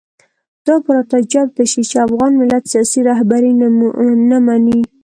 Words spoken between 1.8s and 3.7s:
چې افغان ملت سیاسي رهبري